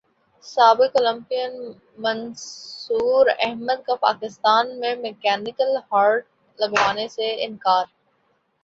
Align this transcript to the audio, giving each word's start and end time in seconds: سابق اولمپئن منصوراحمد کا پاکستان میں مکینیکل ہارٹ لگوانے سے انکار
سابق 0.45 0.95
اولمپئن 0.95 1.53
منصوراحمد 1.97 3.85
کا 3.85 3.95
پاکستان 4.01 4.79
میں 4.79 4.95
مکینیکل 5.03 5.75
ہارٹ 5.91 6.25
لگوانے 6.59 7.07
سے 7.09 7.33
انکار 7.45 7.85